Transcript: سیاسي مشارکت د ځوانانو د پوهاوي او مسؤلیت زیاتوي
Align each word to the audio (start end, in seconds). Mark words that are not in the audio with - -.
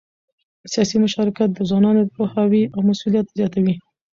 سیاسي 0.71 0.97
مشارکت 1.05 1.49
د 1.53 1.59
ځوانانو 1.69 2.01
د 2.05 2.09
پوهاوي 2.17 2.63
او 2.73 2.79
مسؤلیت 2.89 3.27
زیاتوي 3.37 3.75